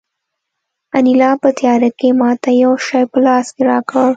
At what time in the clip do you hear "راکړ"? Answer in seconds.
3.69-4.07